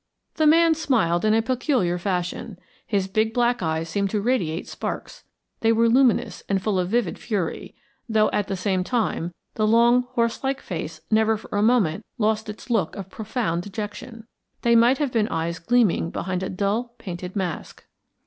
The 0.33 0.47
man 0.47 0.73
smiled 0.73 1.23
in 1.23 1.35
a 1.35 1.43
peculiar 1.43 1.99
fashion. 1.99 2.57
His 2.87 3.07
big 3.07 3.35
black 3.35 3.61
eyes 3.61 3.87
seemed 3.87 4.09
to 4.09 4.19
radiate 4.19 4.67
sparks; 4.67 5.23
they 5.59 5.71
were 5.71 5.87
luminous 5.87 6.41
and 6.49 6.59
full 6.59 6.79
of 6.79 6.89
vivid 6.89 7.19
fury, 7.19 7.75
though, 8.09 8.31
at 8.31 8.47
the 8.47 8.55
same 8.57 8.83
time, 8.83 9.31
the 9.53 9.67
long 9.67 10.07
horse 10.13 10.43
like 10.43 10.59
face 10.59 11.01
never 11.11 11.37
for 11.37 11.55
a 11.55 11.61
moment 11.61 12.03
lost 12.17 12.49
its 12.49 12.71
look 12.71 12.95
of 12.95 13.11
profound 13.11 13.61
dejection. 13.61 14.25
They 14.63 14.75
might 14.75 14.97
have 14.97 15.11
been 15.11 15.27
eyes 15.27 15.59
gleaming 15.59 16.09
behind 16.09 16.41
a 16.41 16.49
dull, 16.49 16.95
painted 16.97 17.35
mask. 17.35 17.85